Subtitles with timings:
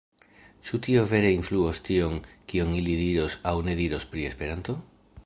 [0.69, 2.17] Ĉu tio vere influos tion,
[2.53, 4.81] kion ili diros aŭ ne diros pri Esperanto?